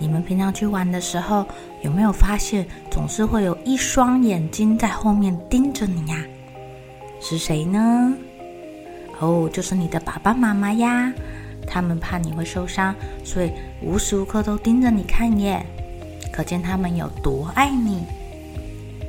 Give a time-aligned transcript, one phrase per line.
[0.00, 1.46] 你们平常去玩的时候，
[1.82, 6.24] 有没有发现总是会有一双眼睛在后面盯着你呀？
[7.20, 8.14] 是谁呢？
[9.18, 11.12] 哦，就是你的爸爸妈妈呀。
[11.66, 13.52] 他们怕你会受伤，所以
[13.82, 15.64] 无时无刻都盯着你看耶。
[16.32, 18.04] 可见他们有多爱你。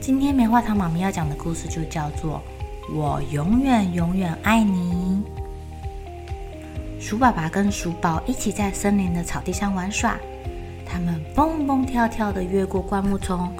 [0.00, 2.42] 今天棉花糖妈咪要讲的故事就叫做
[2.92, 5.22] 《我永远永远爱你》。
[7.00, 10.18] 鼠爸爸跟鼠宝一起在森林的草地上玩耍，
[10.92, 13.50] 他们蹦蹦跳跳地越过灌木丛，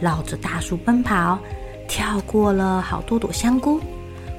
[0.00, 1.38] 绕着大树奔跑，
[1.86, 3.80] 跳过了好多朵香菇，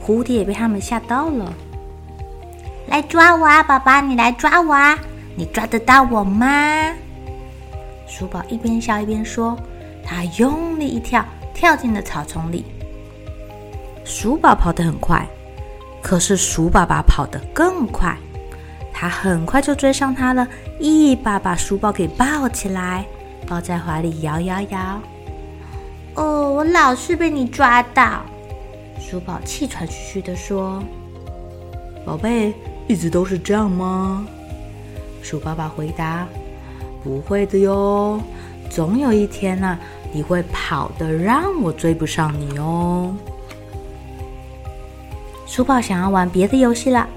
[0.06, 1.54] 蝴蝶也被他们吓到了。
[2.88, 5.00] 来抓我啊，爸爸，你来抓我啊！
[5.34, 6.94] 你抓得到我吗？
[8.06, 9.58] 鼠宝一边笑一边说，
[10.04, 12.66] 他用力一跳，跳进了草丛里。
[14.04, 15.26] 鼠宝跑得很快，
[16.02, 18.18] 可是鼠爸爸跑得更快。
[19.02, 23.04] 他很快就追上他了，一把把书包给抱起来，
[23.48, 25.02] 抱在怀里摇摇摇。
[26.14, 28.22] 哦，我老是被你抓到，
[29.00, 30.84] 书宝气喘吁吁的说
[32.06, 32.54] ：“宝贝，
[32.88, 34.24] 一直都是这样吗？”
[35.24, 36.28] 鼠爸爸回答
[37.04, 38.22] ：“不会的哟，
[38.70, 39.80] 总有一天呐、啊，
[40.14, 43.16] 你会跑的让我追不上你哦。”
[45.48, 47.08] 鼠宝想要玩别的游戏了。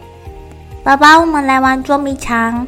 [0.84, 2.67] 宝宝，我们来玩捉迷藏。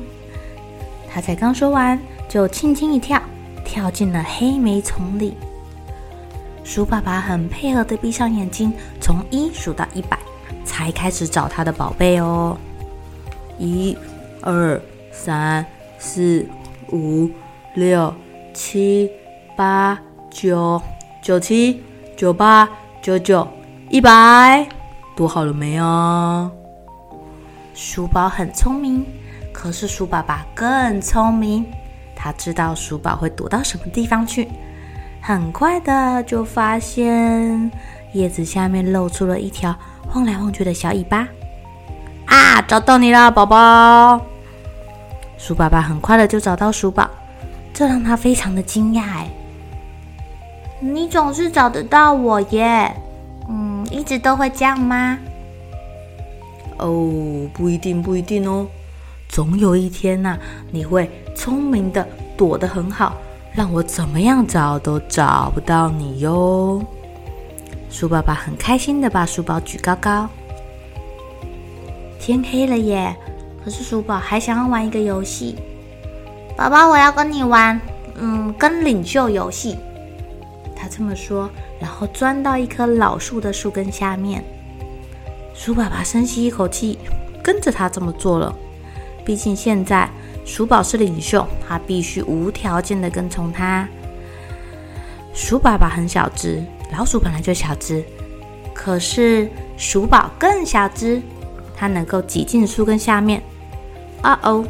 [1.12, 3.20] 他才刚说完，就轻轻一跳，
[3.62, 5.36] 跳进了黑莓丛里。
[6.64, 8.72] 鼠爸爸很配合的闭上眼睛，
[9.02, 10.18] 从一数到一百，
[10.64, 12.56] 才开始找他的宝贝哦。
[13.58, 13.94] 一、
[14.40, 14.80] 二、
[15.12, 15.66] 三、
[15.98, 16.48] 四、
[16.92, 17.28] 五、
[17.74, 18.14] 六、
[18.54, 19.10] 七、
[19.54, 20.00] 八、
[20.30, 20.80] 九、
[21.20, 21.84] 九七、
[22.16, 22.66] 九八、
[23.02, 23.46] 九九、
[23.90, 24.66] 一百，
[25.14, 26.50] 躲好了没啊？
[27.76, 29.04] 鼠宝很聪明，
[29.52, 31.66] 可是鼠爸爸更聪明。
[32.16, 34.48] 他知道鼠宝会躲到什么地方去，
[35.20, 37.70] 很快的就发现
[38.14, 39.76] 叶子下面露出了一条
[40.08, 41.28] 晃来晃去的小尾巴。
[42.24, 44.22] 啊，找到你了，宝宝！
[45.36, 47.10] 鼠爸爸很快的就找到鼠宝，
[47.74, 49.02] 这让他非常的惊讶。
[49.02, 49.30] 哎，
[50.80, 52.96] 你总是找得到我耶？
[53.50, 55.18] 嗯，一直都会这样吗？
[56.78, 58.66] 哦，不一定，不一定哦。
[59.28, 60.38] 总有一天呐、
[60.70, 62.06] 你会聪明的
[62.36, 63.16] 躲得很好，
[63.52, 66.82] 让我怎么样找都找不到你哟。
[67.90, 70.28] 鼠爸爸很开心的把鼠宝举高高。
[72.20, 73.16] 天黑了耶，
[73.64, 75.56] 可是鼠宝还想要玩一个游戏。
[76.56, 77.80] 宝宝，我要跟你玩，
[78.16, 79.76] 嗯，跟领袖游戏。
[80.74, 81.48] 他这么说，
[81.80, 84.44] 然后钻到一棵老树的树根下面。
[85.56, 86.98] 鼠爸爸深吸一口气，
[87.42, 88.54] 跟着他这么做了。
[89.24, 90.08] 毕竟现在
[90.44, 93.88] 鼠宝是领袖，他必须无条件的跟从他。
[95.32, 96.62] 鼠爸爸很小只，
[96.92, 98.04] 老鼠本来就小只，
[98.74, 101.20] 可是鼠宝更小只，
[101.76, 103.42] 它能够挤进树根下面。
[104.22, 104.64] 啊哦，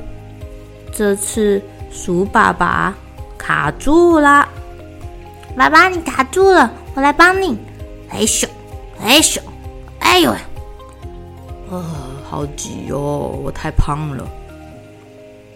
[0.93, 1.61] 这次
[1.91, 2.95] 鼠爸爸
[3.37, 4.49] 卡住了。
[5.57, 7.59] 爸爸，你卡住了，我来帮你。
[8.09, 8.49] 哎咻，
[9.01, 9.41] 哎咻，
[9.99, 10.35] 哎呦！
[11.71, 11.83] 啊，
[12.29, 13.41] 好挤哦！
[13.43, 14.25] 我太胖了。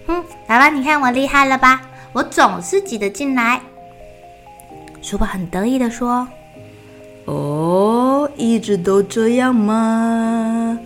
[0.07, 1.83] 哼，爸爸，你看我厉害了吧？
[2.13, 3.61] 我总是挤得进来。
[5.01, 6.27] 鼠宝很得意的说
[7.27, 10.79] ：“哦，一直都这样吗？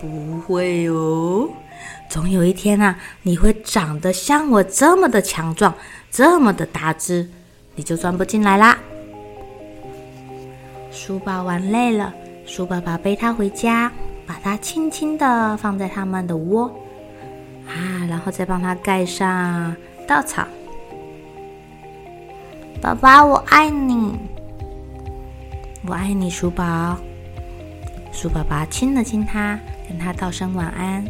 [0.00, 1.48] 不会哦，
[2.08, 5.72] 总有一天啊，你会长得像我这么的强壮，
[6.10, 7.30] 这么的大只，
[7.76, 8.76] 你就钻不进来啦。”
[10.90, 12.12] 鼠宝玩累了，
[12.44, 13.92] 鼠爸爸背他回家。
[14.42, 16.66] 把它轻轻的放在他们的窝
[17.66, 19.74] 啊，然后再帮它盖上
[20.06, 20.46] 稻草。
[22.80, 24.16] 宝宝，我爱你。
[25.86, 26.96] 我爱你，鼠宝。
[28.12, 29.58] 鼠爸爸亲了亲他，
[29.88, 31.04] 跟他道声晚安。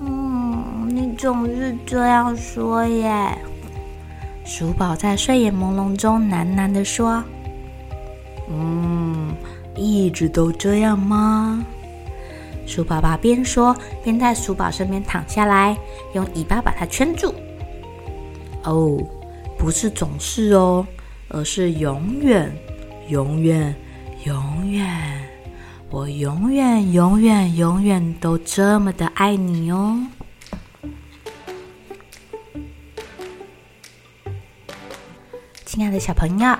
[0.00, 3.36] 嗯，你总是这样说耶。
[4.44, 7.22] 鼠宝在睡眼朦胧中喃喃地说
[8.50, 9.34] ：“嗯，
[9.76, 11.64] 一直都这样吗？”
[12.70, 15.76] 鼠爸爸边说边在鼠宝身边躺下来，
[16.14, 17.34] 用尾巴把它圈住。
[18.62, 18.96] 哦，
[19.58, 20.86] 不是总是哦，
[21.30, 22.56] 而是永远，
[23.08, 23.74] 永远，
[24.24, 25.28] 永远，
[25.90, 30.06] 我永远，永远，永远都这么的爱你哦。
[35.64, 36.56] 亲爱的小朋友，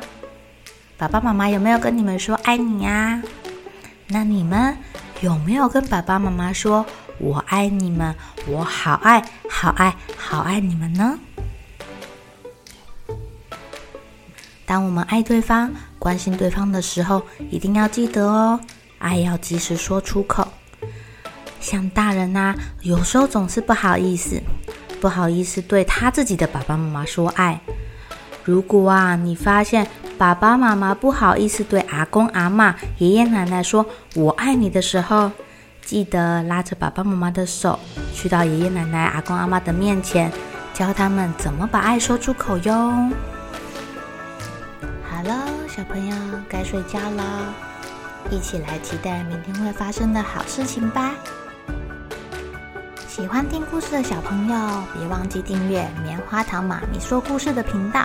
[0.99, 3.23] 爸爸妈妈有没有跟你们说爱你呀？
[4.09, 4.77] 那你们
[5.21, 6.85] 有没有跟爸爸妈妈说
[7.21, 8.15] “我爱你们，
[8.47, 11.19] 我好爱好爱好爱你们”呢？
[14.65, 18.59] 当我们爱对方、关心对方的时候，一定要记得哦，
[18.99, 20.49] 爱要及时说出口。
[21.61, 24.41] 像大人呐，有时候总是不好意思，
[25.01, 27.61] 不好意思对他自己的爸爸妈妈说爱。
[28.43, 29.87] 如果啊，你发现
[30.21, 35.33] 爸爸妈妈不好意思对阿公阿嬷、爷爷奶奶说“我爱你”的时候，
[35.81, 37.81] 记得拉着爸爸妈妈的手，
[38.13, 40.31] 去到爷爷奶奶、阿公阿妈的面前，
[40.75, 43.09] 教他们怎么把爱说出口哟。
[45.09, 46.15] 好了，小朋友
[46.51, 47.25] 该睡觉了，
[48.31, 51.15] 一起来期待明天会发生的好事情吧。
[53.09, 58.05] 喜欢听故事的小朋友，别忘记订阅棉花糖妈咪说故事的频道。